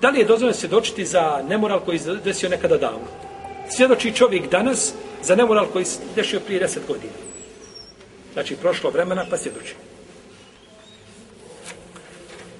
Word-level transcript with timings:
Da 0.00 0.10
li 0.10 0.18
je 0.18 0.24
dozvoljeno 0.24 0.58
svjedočiti 0.58 1.04
za 1.04 1.42
nemoral 1.48 1.80
koji 1.80 1.98
se 1.98 2.14
desio 2.24 2.48
nekada 2.48 2.76
davno? 2.76 3.06
Svjedoči 3.70 4.14
čovjek 4.14 4.50
danas 4.50 4.92
za 5.22 5.36
nemoral 5.36 5.66
koji 5.66 5.84
se 5.84 6.00
desio 6.16 6.40
prije 6.40 6.68
10 6.68 6.78
godina. 6.88 7.12
Znači, 8.32 8.56
prošlo 8.56 8.90
vremena, 8.90 9.26
pa 9.30 9.36
svjedoči. 9.36 9.74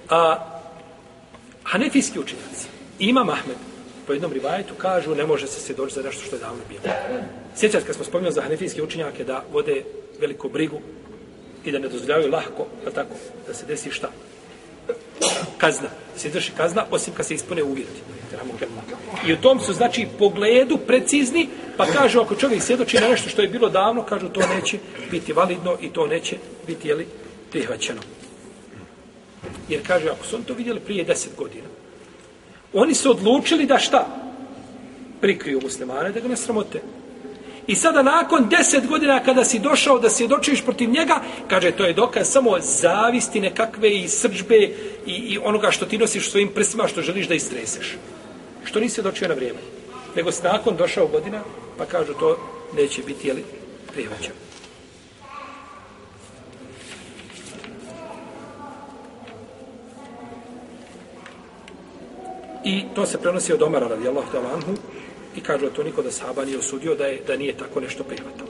A, 0.09 0.47
hanefijski 1.65 2.19
učenjaci, 2.19 2.67
Imam 2.99 3.29
Ahmed, 3.29 3.57
po 4.07 4.13
jednom 4.13 4.33
rivajetu, 4.33 4.75
kažu 4.75 5.15
ne 5.15 5.27
može 5.27 5.47
se 5.47 5.61
svjedočiti 5.61 6.01
za 6.01 6.07
nešto 6.07 6.25
što 6.25 6.37
je 6.37 6.41
davno 6.41 6.63
bilo. 6.69 6.95
Sjećate 7.57 7.87
kad 7.87 7.95
smo 7.95 8.05
spominjali 8.05 8.35
za 8.35 8.43
hanefijske 8.43 8.83
učinjake 8.83 9.25
da 9.25 9.45
vode 9.53 9.85
veliku 10.21 10.49
brigu 10.49 10.81
i 11.65 11.73
da 11.73 11.79
ne 11.79 11.89
dozvoljavaju 11.89 12.33
lahko, 12.33 12.67
pa 12.85 12.91
tako, 12.91 13.15
da 13.47 13.55
se 13.55 13.67
desi 13.67 13.91
šta? 13.91 14.11
Kazna. 15.59 15.89
Se 16.17 16.29
izvrši 16.29 16.53
kazna, 16.57 16.87
osim 16.91 17.15
kad 17.15 17.27
se 17.27 17.35
ispune 17.35 17.63
uvjeti. 17.63 18.01
I 19.27 19.33
u 19.33 19.37
tom 19.37 19.61
su, 19.61 19.73
znači, 19.73 20.07
pogledu 20.19 20.79
precizni, 20.87 21.49
pa 21.77 21.87
kažu, 21.87 22.21
ako 22.21 22.35
čovjek 22.35 22.63
svjedoči 22.63 23.01
na 23.01 23.09
nešto 23.09 23.29
što 23.29 23.43
je 23.43 23.49
bilo 23.49 23.69
davno, 23.69 24.03
kažu, 24.03 24.29
to 24.29 24.41
neće 24.55 24.79
biti 25.11 25.33
validno 25.33 25.77
i 25.81 25.93
to 25.93 26.07
neće 26.07 26.37
biti, 26.67 26.89
jeli, 26.89 27.07
prihvaćeno. 27.51 28.01
Jer 29.69 29.81
kaže, 29.87 30.09
ako 30.09 30.27
su 30.27 30.37
oni 30.37 30.45
to 30.45 30.55
vidjeli 30.55 30.81
prije 30.81 31.05
deset 31.05 31.37
godina, 31.37 31.69
oni 32.73 32.95
su 32.95 33.11
odlučili 33.11 33.67
da 33.67 33.79
šta? 33.79 34.07
Prikriju 35.21 35.61
muslimane, 35.63 36.13
da 36.13 36.21
ga 36.21 36.29
ne 36.29 36.37
sramote. 36.37 36.81
I 37.71 37.75
sada 37.75 38.03
nakon 38.03 38.49
deset 38.49 38.87
godina 38.87 39.21
kada 39.25 39.45
si 39.45 39.59
došao 39.59 39.99
da 39.99 40.11
se 40.11 40.27
dočiš 40.27 40.65
protiv 40.65 40.91
njega, 40.91 41.21
kaže 41.49 41.71
to 41.71 41.85
je 41.85 41.93
dokaz 41.93 42.29
samo 42.33 42.57
zavisti 42.61 43.41
nekakve 43.41 43.91
i 43.91 44.09
srđbe 44.09 44.57
i, 45.07 45.13
i 45.13 45.39
onoga 45.45 45.71
što 45.71 45.87
ti 45.87 45.99
nosiš 45.99 46.31
svojim 46.31 46.49
prsima 46.55 46.89
što 46.89 47.03
želiš 47.03 47.29
da 47.29 47.35
istreseš. 47.35 47.97
Što 48.65 48.81
nisi 48.81 48.95
svjedočio 48.95 49.29
na 49.29 49.35
vrijeme. 49.35 49.59
Nego 50.17 50.33
si 50.33 50.43
nakon 50.43 50.77
došao 50.77 51.07
godina, 51.07 51.43
pa 51.79 51.85
kažu 51.85 52.15
to 52.15 52.39
neće 52.77 53.03
biti, 53.03 53.29
jeli, 53.29 53.45
prihvaćeno. 53.93 54.35
I 62.65 62.85
to 62.95 63.07
se 63.07 63.19
prenosi 63.19 63.53
od 63.53 63.63
Omara 63.63 63.89
radijallahu 63.89 64.29
ta'ala 64.33 64.55
anhu, 64.55 64.75
I 65.37 65.41
kažu 65.41 65.65
da 65.65 65.71
to 65.71 65.83
niko 65.83 66.03
da 66.03 66.11
sahaba 66.11 66.45
nije 66.45 66.59
osudio 66.59 66.95
da, 66.95 67.07
je, 67.07 67.21
da 67.27 67.37
nije 67.37 67.57
tako 67.57 67.81
nešto 67.81 68.05
prihvatao. 68.05 68.47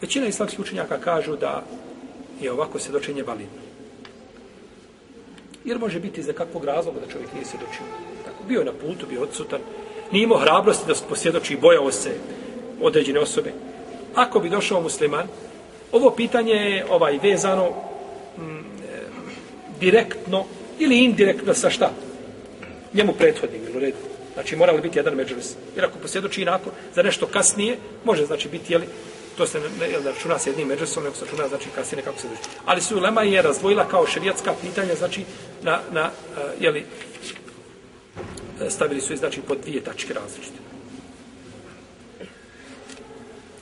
Većina 0.00 0.26
islamskih 0.26 0.60
učenjaka 0.60 1.00
kažu 1.00 1.36
da 1.36 1.64
je 2.40 2.52
ovako 2.52 2.78
svjedočenje 2.78 3.22
validno. 3.22 3.62
Jer 5.64 5.78
može 5.78 6.00
biti 6.00 6.22
za 6.22 6.32
kakvog 6.32 6.64
razloga 6.64 7.00
da 7.00 7.12
čovjek 7.12 7.32
nije 7.32 7.44
svjedočio. 7.44 7.86
Tako, 8.24 8.44
bio 8.48 8.58
je 8.58 8.64
na 8.64 8.72
putu, 8.72 9.06
bio 9.06 9.22
odsutan, 9.22 9.60
nije 10.12 10.22
imao 10.22 10.38
hrabrosti 10.38 10.86
da 10.86 10.94
posvjedoči 11.08 11.54
i 11.54 11.60
bojao 11.60 11.92
se 11.92 12.10
određene 12.80 13.20
osobe. 13.20 13.52
Ako 14.14 14.40
bi 14.40 14.50
došao 14.50 14.80
musliman, 14.80 15.26
ovo 15.92 16.10
pitanje 16.10 16.52
je 16.52 16.86
ovaj, 16.90 17.18
vezano 17.22 17.68
m, 18.38 18.64
direktno 19.80 20.44
ili 20.78 21.04
indirektno 21.04 21.54
sa 21.54 21.70
šta? 21.70 21.90
Njemu 22.94 23.12
prethodni 23.12 23.58
u 23.76 23.80
redu. 23.80 23.96
Znači, 24.34 24.56
mora 24.56 24.72
li 24.72 24.82
biti 24.82 24.98
jedan 24.98 25.14
međulis? 25.14 25.54
Jer 25.76 25.84
ako 25.84 25.98
posjedoči 25.98 26.42
inako 26.42 26.70
za 26.94 27.02
nešto 27.02 27.26
kasnije, 27.26 27.76
može 28.04 28.26
znači 28.26 28.48
biti, 28.48 28.72
jeli, 28.72 28.86
to 29.36 29.46
se 29.46 29.60
ne, 29.60 29.68
ne, 29.80 29.92
računa 29.92 30.12
znači, 30.24 30.42
s 30.42 30.46
jednim 30.46 30.68
međusom, 30.68 31.04
nego 31.04 31.16
se 31.16 31.24
računa, 31.24 31.48
znači, 31.48 31.68
kasnije 31.74 31.96
nekako 31.96 32.20
se 32.20 32.28
dođe. 32.28 32.40
Ali 32.64 32.80
su 32.80 33.00
Lema 33.00 33.22
je 33.22 33.42
razdvojila 33.42 33.88
kao 33.88 34.06
šerijatska 34.06 34.54
pitanja, 34.62 34.94
znači, 34.94 35.24
na, 35.62 35.80
na 35.92 36.04
uh, 36.04 36.62
jeli, 36.62 36.84
stavili 38.68 39.00
su 39.00 39.12
je, 39.12 39.16
znači, 39.16 39.40
pod 39.40 39.58
dvije 39.64 39.84
tačke 39.84 40.14
različite. 40.14 40.58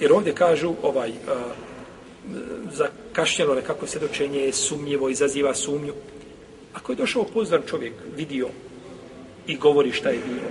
Jer 0.00 0.12
ovdje 0.12 0.34
kažu, 0.34 0.74
ovaj, 0.82 1.10
uh, 1.10 1.16
za 2.72 2.88
kašnjelo 3.12 3.54
nekako 3.54 3.86
svjedočenje 3.86 4.40
je 4.40 4.52
sumnjivo, 4.52 5.08
izaziva 5.08 5.54
sumnju. 5.54 5.92
Ako 6.74 6.92
je 6.92 6.96
došao 6.96 7.24
pozvan 7.24 7.62
čovjek, 7.66 7.92
vidio, 8.16 8.48
i 9.50 9.56
govori 9.56 9.92
šta 9.92 10.08
je 10.08 10.18
bilo. 10.26 10.48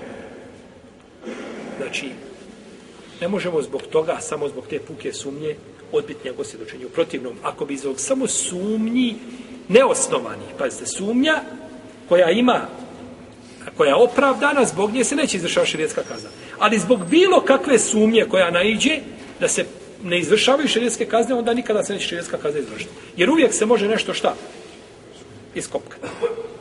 Znači, 1.78 2.10
ne 3.22 3.28
možemo 3.28 3.62
zbog 3.62 3.82
toga, 3.82 4.18
samo 4.22 4.50
zbog 4.50 4.68
te 4.70 4.80
puke 4.80 5.14
sumnje, 5.14 5.56
odbiti 5.92 6.28
njegov 6.28 6.46
svjedočenje. 6.46 6.86
U 6.86 6.90
protivnom, 6.90 7.36
ako 7.44 7.66
bi 7.66 7.78
zbog 7.78 8.00
samo 8.00 8.28
sumnji 8.28 9.16
neosnovani, 9.68 10.44
pazite, 10.58 10.86
sumnja 10.86 11.42
koja 12.10 12.32
ima, 12.32 12.68
koja 13.78 13.88
je 13.88 13.96
opravdana, 13.96 14.66
zbog 14.66 14.92
nje 14.92 15.04
se 15.04 15.16
neće 15.16 15.38
izvršava 15.38 15.66
širijetska 15.66 16.04
kazna. 16.04 16.30
Ali 16.60 16.80
zbog 16.80 17.06
bilo 17.06 17.42
kakve 17.42 17.80
sumnje 17.80 18.26
koja 18.30 18.52
naiđe, 18.52 19.00
da 19.40 19.48
se 19.48 19.66
ne 20.04 20.20
izvršavaju 20.20 20.68
širijetske 20.68 21.06
kazne, 21.06 21.36
onda 21.36 21.54
nikada 21.54 21.84
se 21.84 21.94
neće 21.94 22.08
širijetska 22.08 22.38
kazna 22.38 22.60
izvršiti. 22.60 22.92
Jer 23.18 23.30
uvijek 23.30 23.54
se 23.54 23.66
može 23.66 23.88
nešto 23.88 24.14
šta? 24.14 24.36
Iskopkati 25.56 26.08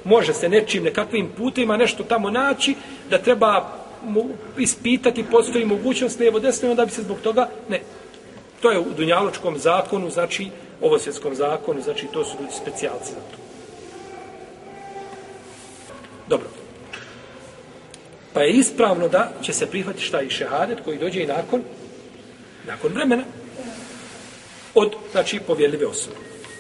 može 0.09 0.35
se 0.35 0.49
nečim, 0.49 0.85
nekakvim 0.85 1.29
putima 1.37 1.77
nešto 1.77 2.05
tamo 2.05 2.31
naći, 2.31 2.75
da 3.11 3.19
treba 3.19 3.79
mu 4.05 4.29
ispitati, 4.59 5.25
postoji 5.31 5.65
mogućnost 5.65 6.21
lijevo 6.21 6.41
desno, 6.41 6.75
da 6.75 6.85
bi 6.85 6.91
se 6.91 7.03
zbog 7.03 7.19
toga, 7.23 7.49
ne. 7.69 7.81
To 8.61 8.71
je 8.71 8.79
u 8.79 8.91
Dunjaločkom 8.97 9.59
zakonu, 9.59 10.11
znači, 10.11 10.49
ovosvjetskom 10.81 11.35
zakonu, 11.35 11.83
znači, 11.83 12.07
to 12.13 12.25
su 12.25 12.37
ljudi 12.41 12.53
specijalci 12.63 13.13
za 13.13 13.21
to. 13.21 13.39
Dobro. 16.29 16.49
Pa 18.33 18.43
je 18.43 18.53
ispravno 18.53 19.09
da 19.09 19.33
će 19.43 19.53
se 19.53 19.67
prihvatiti 19.67 20.05
šta 20.05 20.23
i 20.23 20.31
šehadet 20.31 20.79
koji 20.85 20.99
dođe 20.99 21.23
i 21.23 21.27
nakon, 21.27 21.63
nakon 22.67 22.93
vremena, 22.93 23.25
od, 24.75 24.95
znači, 25.13 25.41
povjeljive 25.41 25.87
osobe. 25.87 26.17